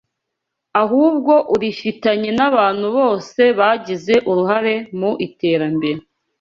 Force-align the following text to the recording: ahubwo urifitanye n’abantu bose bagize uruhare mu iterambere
ahubwo 0.81 1.33
urifitanye 1.53 2.29
n’abantu 2.37 2.87
bose 2.97 3.41
bagize 3.59 4.13
uruhare 4.29 4.73
mu 4.99 5.11
iterambere 5.27 6.01